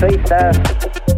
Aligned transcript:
feita. 0.00 1.09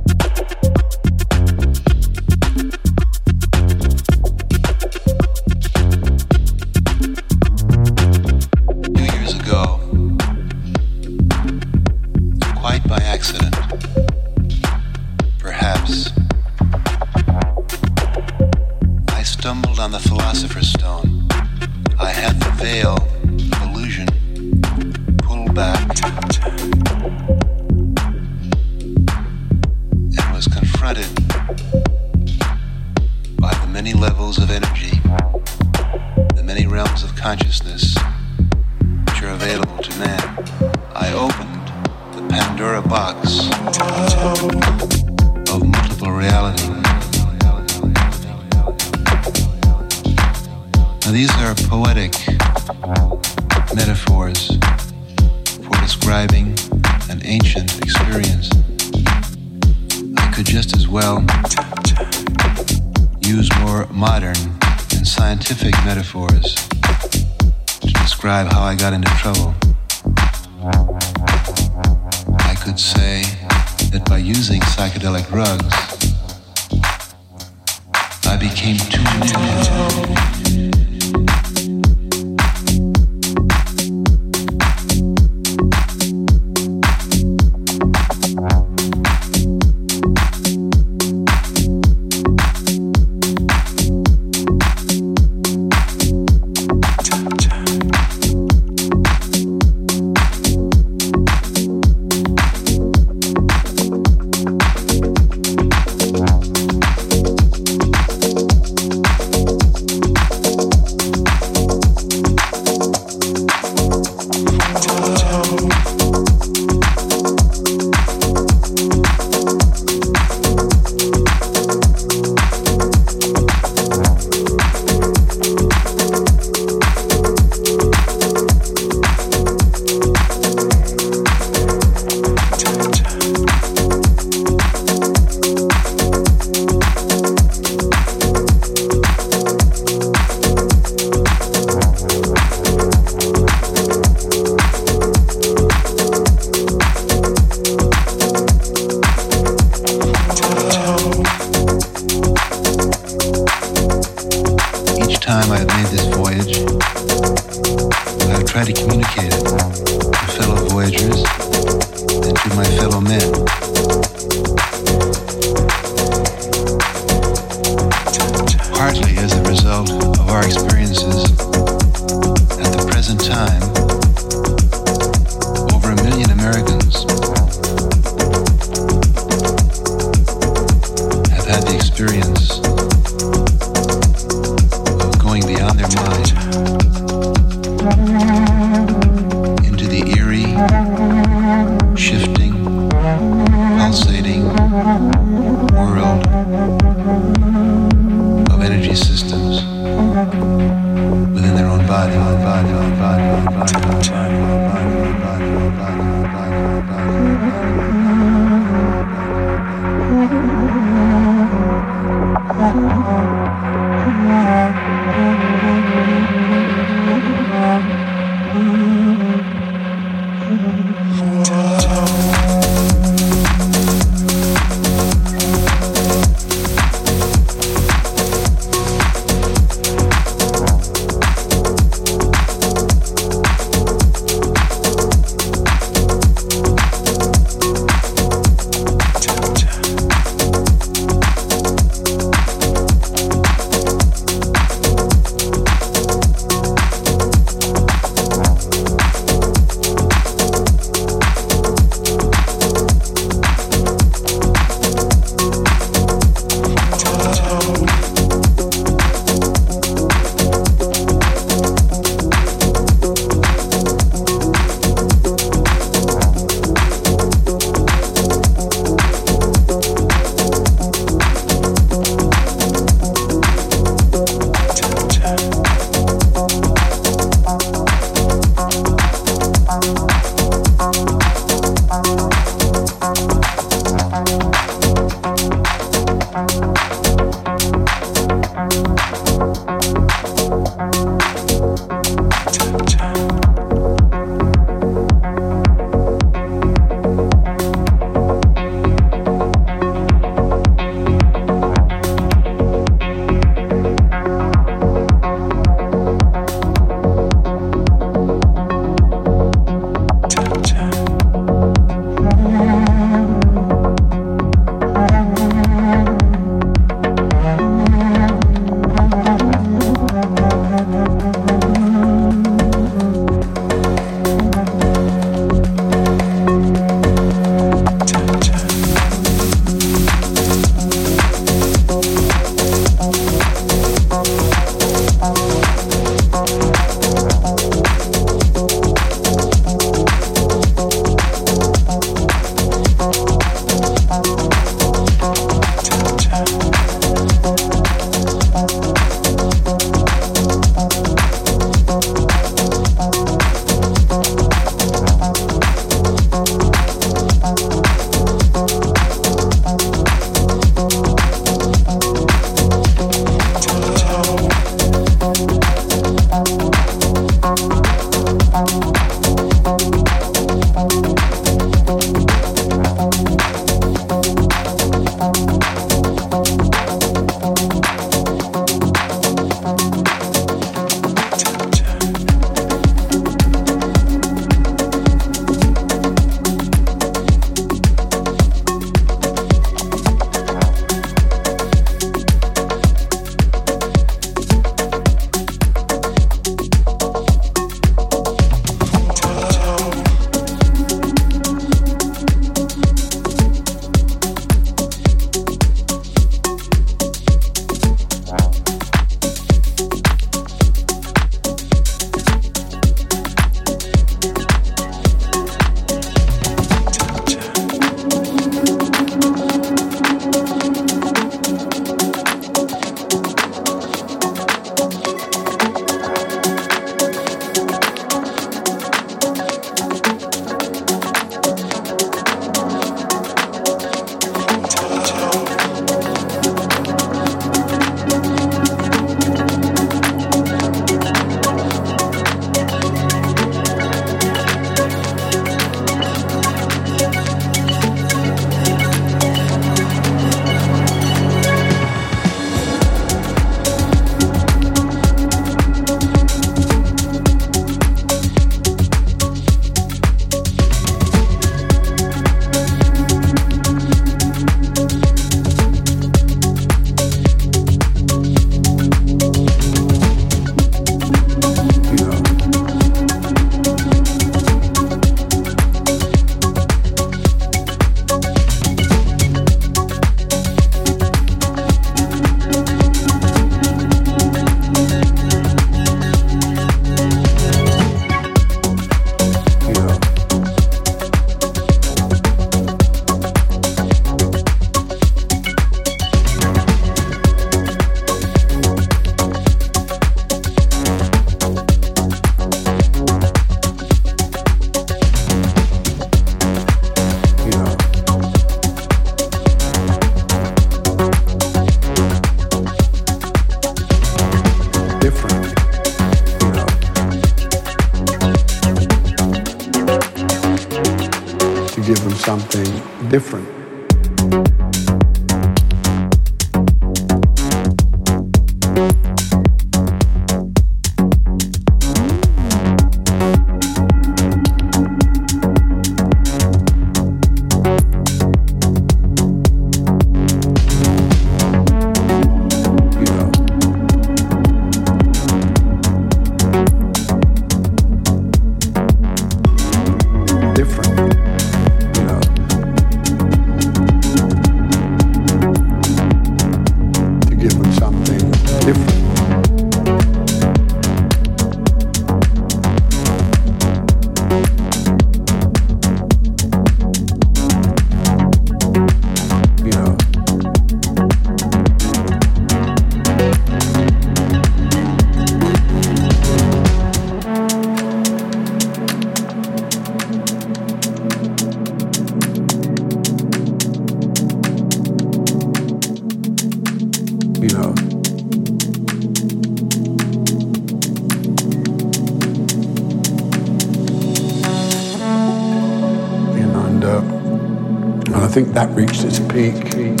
That 598.46 598.70
reached 598.74 599.04
its 599.04 599.18
peak. 599.18 599.54
And, 599.74 600.00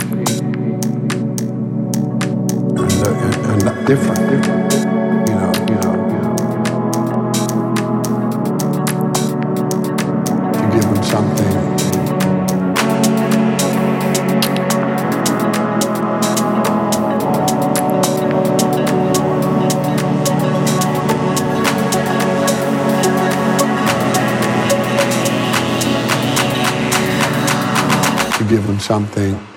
uh, 2.80 3.10
and, 3.10 3.34
and 3.36 3.60
that 3.62 3.84
different, 3.86 4.30
different, 4.30 4.57
something, 28.88 29.47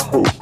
hope. 0.00 0.41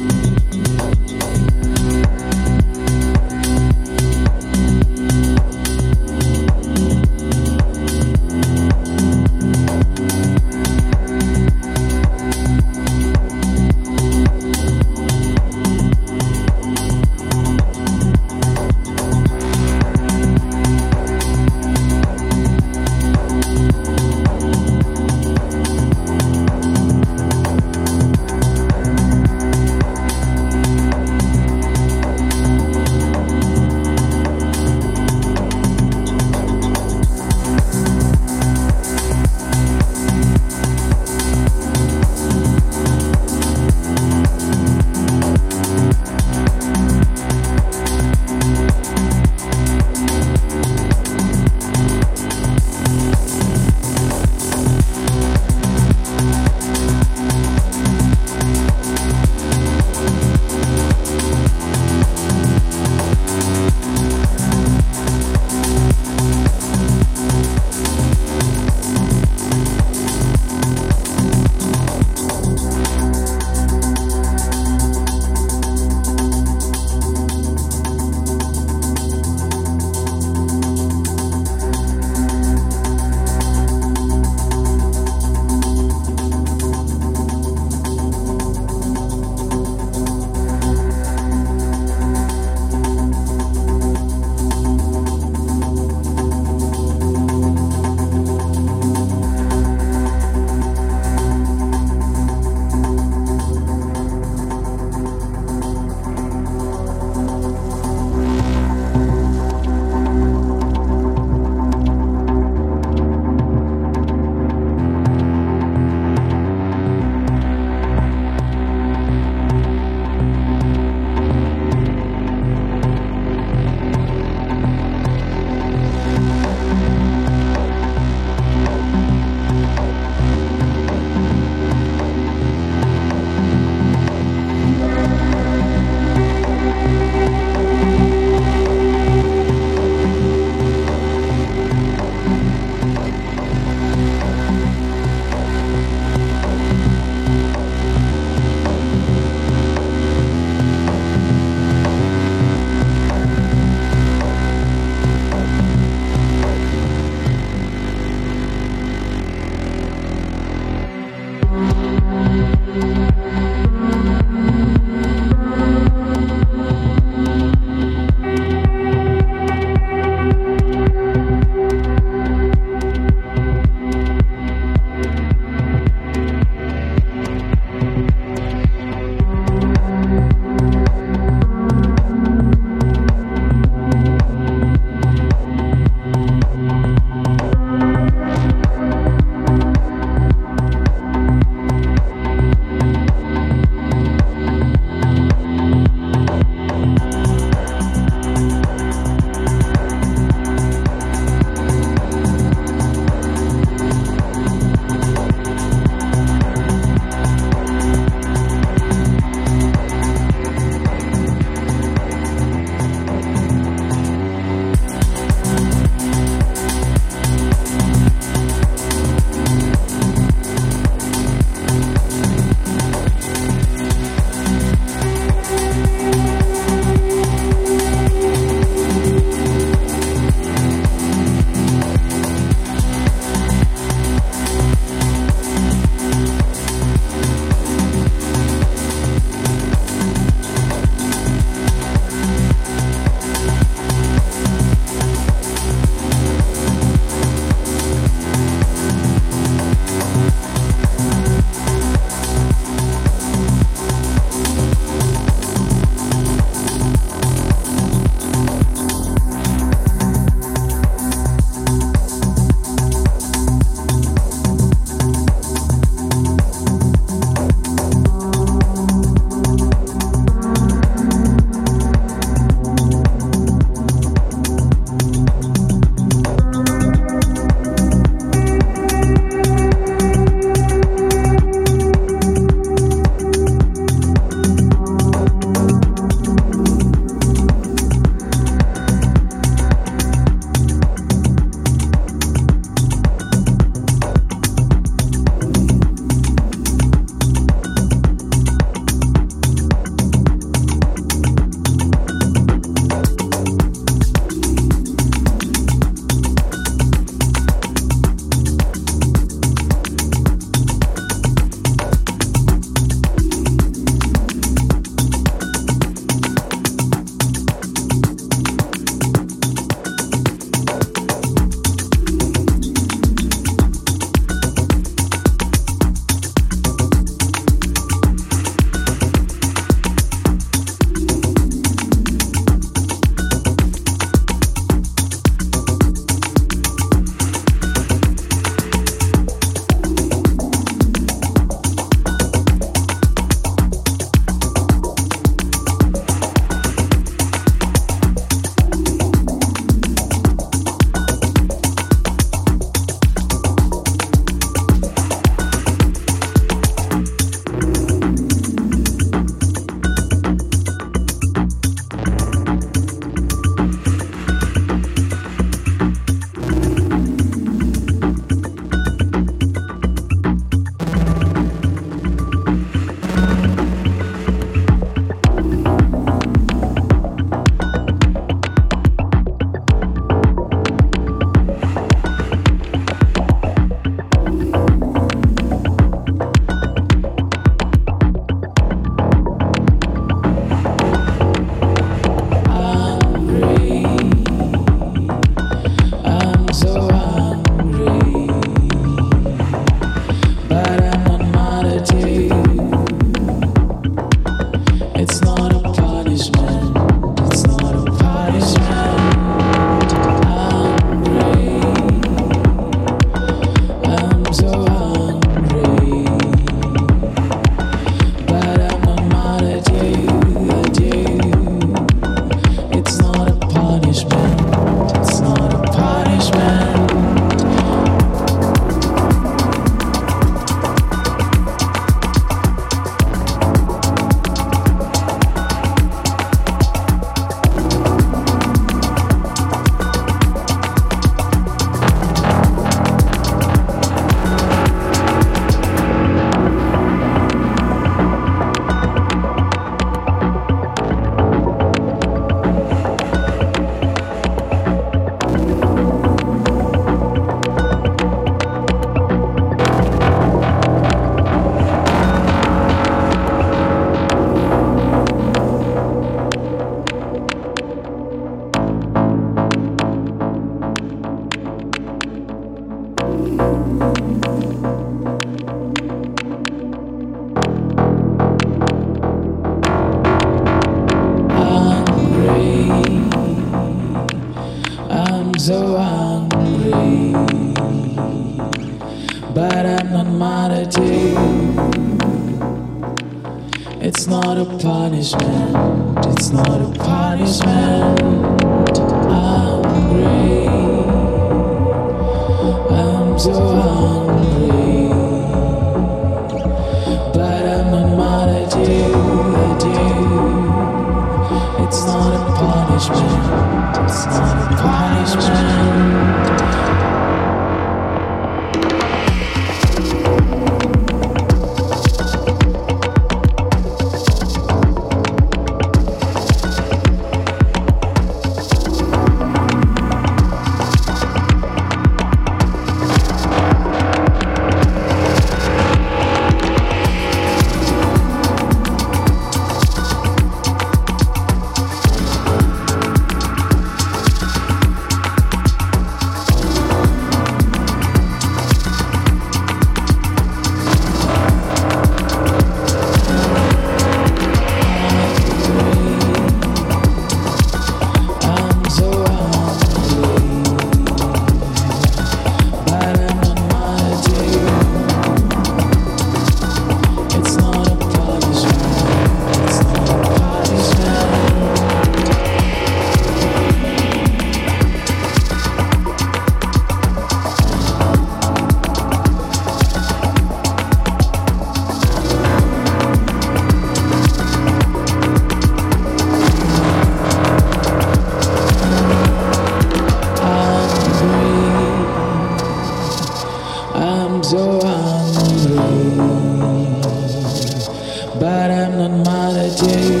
but 598.22 598.50
I'm 598.52 598.78
not 598.78 598.92
mad 599.04 599.36
at 599.36 599.60
you. 599.62 600.00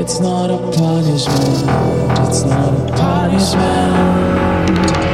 It's 0.00 0.20
not 0.20 0.48
a 0.48 0.58
punishment, 0.78 1.66
it's 2.28 2.44
not 2.44 2.72
a 2.72 2.92
punishment. 2.96 5.09